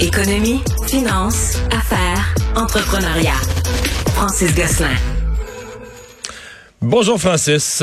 [0.00, 3.40] Économie, finance, affaires, entrepreneuriat.
[4.14, 4.94] Francis Gosselin.
[6.82, 7.82] Bonjour Francis.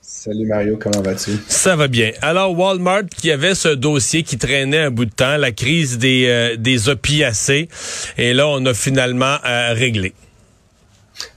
[0.00, 1.32] Salut Mario, comment vas-tu?
[1.46, 2.12] Ça va bien.
[2.22, 6.24] Alors Walmart qui avait ce dossier qui traînait un bout de temps, la crise des,
[6.28, 7.68] euh, des opiacés,
[8.16, 10.14] et là on a finalement euh, réglé.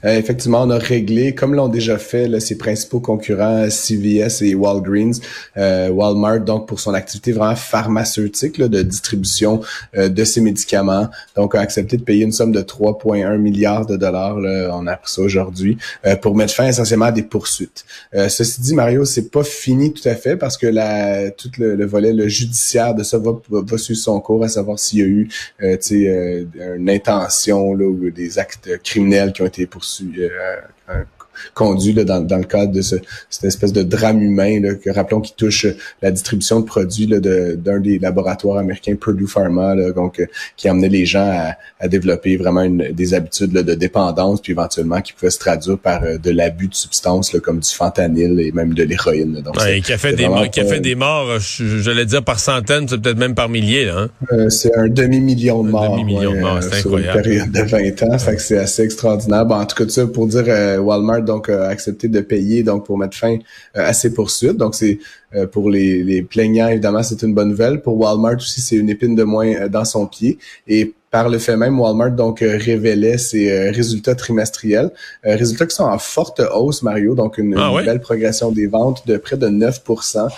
[0.04, 4.54] Euh, effectivement, on a réglé, comme l'ont déjà fait là, ses principaux concurrents CVS et
[4.54, 5.20] Walgreens,
[5.56, 9.60] euh, Walmart, donc pour son activité vraiment pharmaceutique là, de distribution
[9.96, 11.08] euh, de ces médicaments.
[11.36, 14.38] Donc, a accepté de payer une somme de 3,1 milliards de dollars.
[14.40, 15.78] Là, on a appris ça aujourd'hui
[16.22, 17.84] pour mettre fin essentiellement à des poursuites.
[18.12, 22.12] ceci dit, Mario, c'est pas fini tout à fait parce que la, tout le, volet
[22.12, 25.28] le judiciaire de ça va, va, suivre son cours, à savoir s'il y a eu
[25.60, 31.04] une intention là, ou des actes criminels qui ont été poursuivi, euh,
[31.54, 32.96] conduit là, dans, dans, le cadre de ce,
[33.30, 35.66] cette espèce de drame humain là, que rappelons qui touche
[36.02, 40.26] la distribution de produits là, de, d'un des laboratoires américains Purdue Pharma là, donc euh,
[40.56, 44.52] qui amenait les gens à, à développer vraiment une, des habitudes là, de dépendance puis
[44.52, 48.40] éventuellement qui pouvaient se traduire par euh, de l'abus de substances là, comme du fentanyl
[48.40, 49.40] et même de l'héroïne.
[49.42, 52.40] Donc ouais, qui a fait des morts, qui a fait des morts, j'allais dire par
[52.40, 53.98] centaines, c'est peut-être même par milliers là.
[53.98, 54.08] Hein?
[54.32, 57.50] Euh, c'est un demi million de morts, demi -million de morts ouais, sur une période
[57.50, 59.44] de 20 ans, fait que c'est assez extraordinaire.
[59.44, 60.46] Bon, en tout cas ça pour dire
[60.80, 63.34] Walmart donc a accepté de payer donc pour mettre fin
[63.76, 64.56] euh, à ces poursuites.
[64.56, 64.98] Donc c'est
[65.34, 67.80] euh, pour les, les plaignants évidemment c'est une bonne nouvelle.
[67.80, 71.38] Pour Walmart aussi c'est une épine de moins euh, dans son pied et par le
[71.38, 74.90] fait même, Walmart donc révélait ses résultats trimestriels,
[75.24, 79.16] résultats qui sont en forte hausse, Mario, donc une, ah belle progression des ventes de
[79.16, 80.28] près de 9%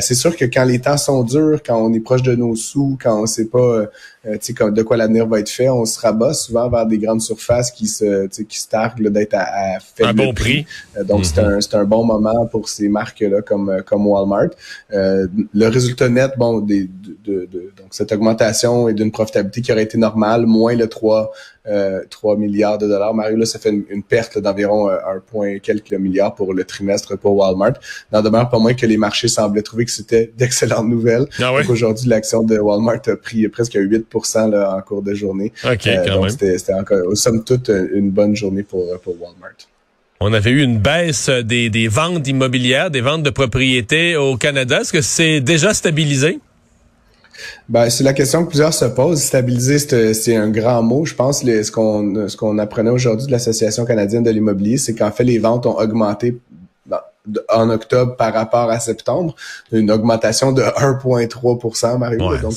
[0.00, 2.98] C'est sûr que quand les temps sont durs, quand on est proche de nos sous,
[3.02, 3.86] quand on sait pas
[4.26, 5.68] euh, de quoi l'avenir va être fait.
[5.68, 9.76] On se rabat souvent vers des grandes surfaces qui se, qui se targuent d'être à,
[9.76, 10.66] à faible bon prix.
[10.96, 11.60] Euh, donc, c'est mhm.
[11.72, 14.50] un, un bon moment pour ces marques-là comme, euh, comme Walmart.
[14.92, 16.88] Euh, le résultat net, bon, des,
[17.24, 21.32] de, de, donc cette augmentation est d'une profitabilité qui aurait été normale, moins le 3,
[21.66, 23.14] euh, 3 milliards de dollars.
[23.14, 27.36] Mario, là, ça fait une, perte d'environ un point quelques milliards pour le trimestre pour
[27.36, 27.74] Walmart.
[28.12, 31.26] N'en demeure pas moins que les marchés semblaient trouver que c'était d'excellentes nouvelles.
[31.40, 34.06] Ah aujourd'hui, l'action de Walmart a pris presque 8
[34.50, 35.52] là, en cours de journée.
[35.64, 36.30] OK, euh, quand même.
[36.30, 39.56] C'était encore, somme toute, une bonne journée pour, pour Walmart.
[40.20, 44.80] On avait eu une baisse des, des ventes immobilières, des ventes de propriétés au Canada.
[44.80, 46.38] Est-ce que c'est déjà stabilisé?
[47.68, 49.22] Ben, c'est la question que plusieurs se posent.
[49.22, 51.04] Stabiliser, c'est un grand mot.
[51.04, 55.10] Je pense ce qu'on ce qu'on apprenait aujourd'hui de l'Association canadienne de l'immobilier, c'est qu'en
[55.10, 56.38] fait, les ventes ont augmenté
[57.48, 59.34] en octobre par rapport à septembre,
[59.72, 62.36] une augmentation de 1,3 Mario.
[62.38, 62.54] Donc,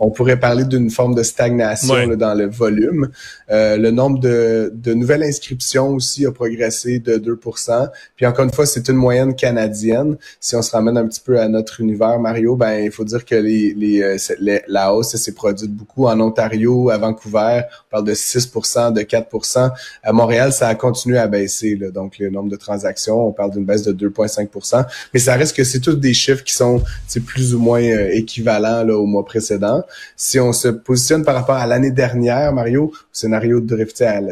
[0.00, 3.08] on pourrait parler d'une forme de stagnation dans le volume.
[3.50, 8.52] Euh, le nombre de, de, nouvelles inscriptions aussi a progressé de 2% Puis encore une
[8.52, 10.16] fois, c'est une moyenne canadienne.
[10.40, 13.24] Si on se ramène un petit peu à notre univers, Mario, ben il faut dire
[13.24, 17.62] que les, les, euh, la hausse s'est produite beaucoup en Ontario, à Vancouver.
[17.88, 19.70] On parle de 6% de 4%
[20.02, 21.76] À Montréal, ça a continué à baisser.
[21.76, 21.90] Là.
[21.90, 25.64] Donc, le nombre de transactions, on parle d'une baisse de 2,5% mais ça reste que
[25.64, 26.82] c'est tous des chiffres qui sont
[27.26, 29.82] plus ou moins euh, équivalents là, au mois précédent.
[30.16, 33.86] Si on se positionne par rapport à l'année dernière, Mario, au scénario de,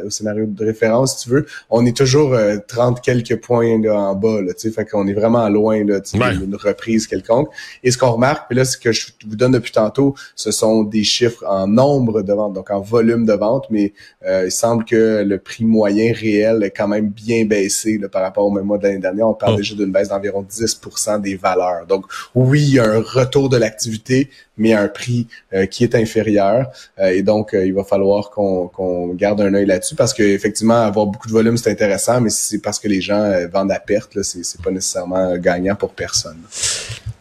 [0.04, 2.36] au scénario de référence, si tu veux, on est toujours
[2.68, 4.40] 30 euh, quelques points là, en bas.
[4.42, 7.48] Là, fait qu'on est vraiment loin là, d'une reprise quelconque.
[7.82, 10.82] Et ce qu'on remarque, puis là, ce que je vous donne depuis tantôt, ce sont
[10.82, 13.92] des chiffres en nombre de ventes, donc en volume de ventes, mais
[14.26, 18.22] euh, il semble que le prix moyen réel est quand même bien baissé là, par
[18.22, 19.28] rapport au même mois de l'année dernière.
[19.28, 19.56] On parle oh.
[19.58, 20.80] déjà d'une baisse d'environ 10
[21.20, 21.86] des valeurs.
[21.88, 25.84] Donc oui, il y a un retour de l'activité, mais à un prix euh, qui
[25.84, 26.66] est inférieur.
[26.98, 30.82] Euh, et donc, euh, il va falloir qu'on garde un œil là-dessus parce que effectivement,
[30.82, 34.22] avoir beaucoup de volume, c'est intéressant, mais c'est parce que les gens vendent à perte,
[34.22, 36.38] c'est pas nécessairement gagnant pour personne.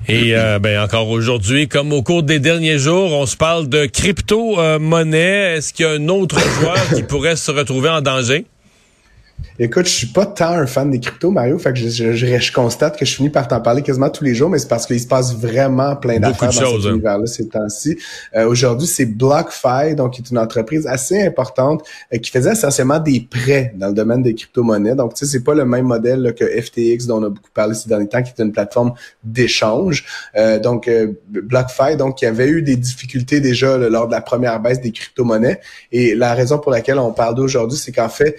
[0.07, 5.57] Et ben encore aujourd'hui, comme au cours des derniers jours, on se parle de crypto-monnaie.
[5.57, 8.45] Est-ce qu'il y a un autre joueur qui pourrait se retrouver en danger?
[9.59, 12.51] Écoute, je suis pas tant un fan des cryptos, Mario, fait que je, je, je,
[12.51, 14.99] constate que je finis par t'en parler quasiment tous les jours, mais c'est parce qu'il
[14.99, 16.89] se passe vraiment plein d'affaires dans cet hein.
[16.93, 17.97] univers-là ces temps-ci.
[18.35, 21.83] Euh, aujourd'hui, c'est BlockFi, donc qui est une entreprise assez importante
[22.13, 24.95] euh, qui faisait essentiellement des prêts dans le domaine des crypto-monnaies.
[24.95, 27.73] Donc, tu sais, c'est pas le même modèle que FTX dont on a beaucoup parlé
[27.73, 28.93] ces derniers temps, qui est une plateforme
[29.23, 30.05] d'échange.
[30.35, 30.89] Euh, donc,
[31.29, 35.59] BlockFi, donc, qui avait eu des difficultés déjà lors de la première baisse des crypto-monnaies.
[35.91, 38.37] Et la raison pour laquelle on parle d'aujourd'hui, c'est qu'en fait,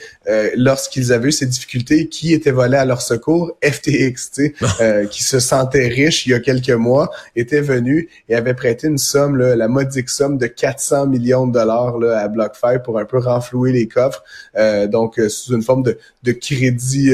[0.57, 3.57] lorsque lorsqu'ils avaient eu ces difficultés, qui était volé à leur secours?
[3.63, 8.55] FTX, euh, qui se sentait riche il y a quelques mois, était venu et avait
[8.55, 12.79] prêté une somme, là, la modique somme de 400 millions de dollars là, à BlockFi
[12.85, 14.23] pour un peu renflouer les coffres,
[14.57, 17.13] euh, donc sous une forme de, de crédit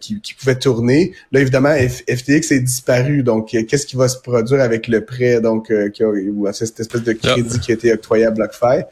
[0.00, 1.12] qui, qui, pouvait tourner.
[1.30, 5.72] Là, évidemment, FTX est disparu, donc qu'est-ce qui va se produire avec le prêt, donc
[5.92, 8.84] qui a, cette espèce de crédit qui a été octroyé à BlockFi?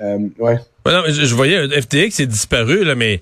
[0.00, 0.58] Ouais.
[0.86, 3.20] non, je, je, voyais FTX est disparu là, mais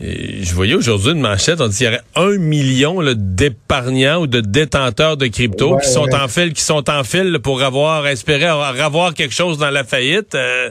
[0.00, 4.40] je voyais aujourd'hui une manchette, on dit qu'il y aurait un million d'épargnants ou de
[4.40, 9.12] détenteurs de crypto qui sont en fil, qui sont en fil pour avoir espéré avoir
[9.12, 10.34] quelque chose dans la faillite.
[10.34, 10.70] Euh,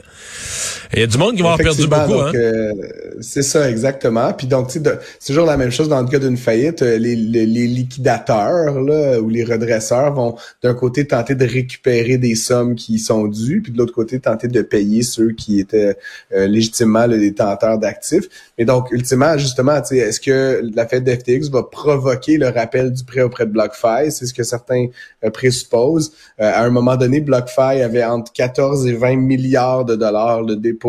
[0.92, 2.20] il y a du monde qui va avoir perdu beaucoup.
[2.20, 2.32] hein?
[2.34, 2.72] Euh,
[3.20, 4.32] c'est ça, exactement.
[4.32, 4.82] Puis donc, c'est
[5.26, 6.82] toujours la même chose dans le cas d'une faillite.
[6.82, 12.34] Euh, les, les, liquidateurs là, ou les redresseurs vont d'un côté tenter de récupérer des
[12.34, 15.96] sommes qui sont dues, puis de l'autre côté tenter de payer ceux qui étaient
[16.30, 18.28] légitimement les détenteurs d'actifs.
[18.58, 23.22] Mais donc, ultimement, justement, est-ce que la fête d'FTX va provoquer le rappel du prêt
[23.22, 24.10] auprès de BlockFi?
[24.10, 24.86] C'est ce que certains
[25.24, 26.12] euh, présupposent.
[26.40, 30.54] Euh, à un moment donné, BlockFi avait entre 14 et 20 milliards de dollars de
[30.54, 30.79] dépôt.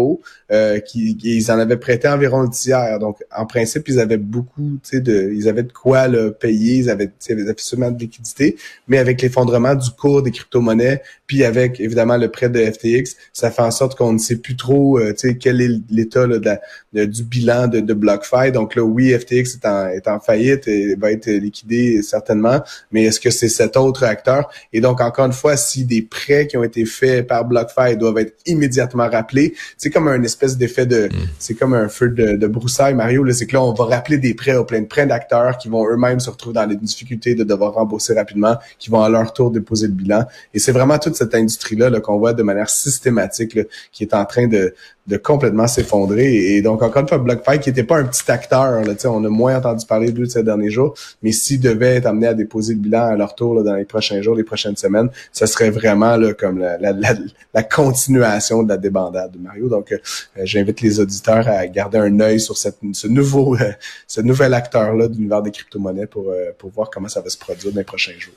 [0.51, 2.99] Euh, qui, ils en avaient prêté environ le tiers.
[2.99, 7.09] Donc, en principe, ils avaient beaucoup, de, ils avaient de quoi le payer, ils avaient,
[7.29, 8.57] ils suffisamment de liquidité,
[8.87, 11.01] mais avec l'effondrement du cours des crypto-monnaies,
[11.31, 14.57] puis avec évidemment le prêt de FTX, ça fait en sorte qu'on ne sait plus
[14.57, 19.65] trop, sais, quel est l'état du bilan de, de BlockFi donc là, oui, FTX est
[19.65, 22.59] en, est en faillite et va être liquidé certainement,
[22.91, 24.49] mais est-ce que c'est cet autre acteur?
[24.73, 28.17] Et donc, encore une fois, si des prêts qui ont été faits par BlockFi doivent
[28.17, 31.07] être immédiatement rappelés, c'est comme un espèce d'effet de...
[31.07, 31.11] Mm.
[31.39, 33.25] C'est comme un feu de, de broussailles, Mario.
[33.31, 35.87] C'est que là, on va rappeler des prêts au plein de prêts d'acteurs qui vont
[35.87, 39.49] eux-mêmes se retrouver dans les difficultés de devoir rembourser rapidement, qui vont à leur tour
[39.49, 40.25] déposer le bilan.
[40.53, 43.57] Et c'est vraiment toute cette industrie-là -là, qu'on voit de manière systématique
[43.91, 44.73] qui est en train de,
[45.07, 46.55] de complètement s'effondrer.
[46.55, 49.57] Et donc, encore une fois, BlockFi, qui n'était pas un petit acteur, on a moins
[49.57, 53.07] entendu parler d'eux ces derniers jours, mais s'ils devaient être amenés à déposer le bilan
[53.07, 57.63] à leur tour dans les prochains jours, les prochaines semaines, ça serait vraiment comme la,
[57.63, 59.69] continuation de la débandade de Mario.
[59.69, 59.97] Donc, euh,
[60.43, 63.71] j'invite les auditeurs à garder un œil sur ce nouveau euh,
[64.07, 67.73] ce nouvel acteur-là de l'univers des crypto-monnaies euh, pour voir comment ça va se produire
[67.73, 68.33] dans les prochains jours.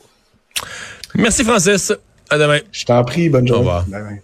[1.14, 1.92] Merci Francis.
[2.30, 2.60] À demain.
[2.72, 3.28] Je t'en prie.
[3.28, 3.68] Bonne journée.
[3.68, 4.14] Au revoir.